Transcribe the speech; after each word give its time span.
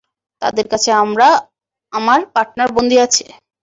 তাদের 0.41 0.65
কাছে 0.71 0.89
আমার 1.93 2.19
পার্টনার 2.33 2.69
বন্দী 2.75 2.97
আছে। 3.05 3.25